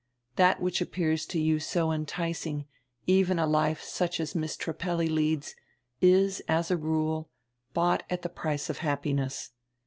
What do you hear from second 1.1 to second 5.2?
to you so enticing, even a life such as Miss Trippelli